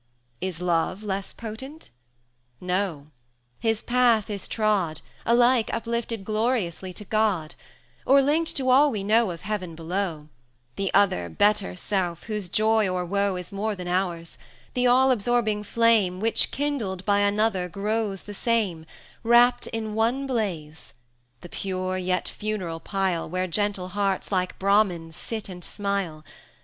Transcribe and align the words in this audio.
Is 0.41 0.59
Love 0.59 1.03
less 1.03 1.31
potent? 1.31 1.91
No 2.59 3.11
his 3.59 3.83
path 3.83 4.31
is 4.31 4.47
trod, 4.47 4.99
Alike 5.27 5.69
uplifted 5.71 6.25
gloriously 6.25 6.91
to 6.93 7.05
God; 7.05 7.53
Or 8.03 8.19
linked 8.19 8.55
to 8.55 8.71
all 8.71 8.89
we 8.89 9.03
know 9.03 9.29
of 9.29 9.41
Heaven 9.41 9.75
below, 9.75 10.27
The 10.75 10.91
other 10.95 11.29
better 11.29 11.75
self, 11.75 12.23
whose 12.23 12.49
joy 12.49 12.89
or 12.89 13.05
woe 13.05 13.35
Is 13.35 13.51
more 13.51 13.75
than 13.75 13.87
ours; 13.87 14.39
the 14.73 14.87
all 14.87 15.11
absorbing 15.11 15.63
flame 15.63 16.19
Which, 16.19 16.49
kindled 16.49 17.05
by 17.05 17.19
another, 17.19 17.69
grows 17.69 18.23
the 18.23 18.33
same,[fo] 18.33 18.87
Wrapt 19.21 19.67
in 19.67 19.93
one 19.93 20.25
blaze; 20.25 20.95
the 21.41 21.49
pure, 21.49 21.99
yet 21.99 22.27
funeral 22.27 22.79
pile, 22.79 23.29
380 23.29 23.31
Where 23.31 23.45
gentle 23.47 23.87
hearts, 23.89 24.31
like 24.31 24.57
Bramins, 24.57 25.15
sit 25.15 25.47
and 25.47 25.63
smile. 25.63 26.23